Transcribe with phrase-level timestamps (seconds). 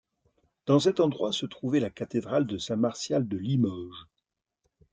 [0.65, 4.07] Dans cet endroit se trouvait la cathédrale de Saint Martial de Limoges.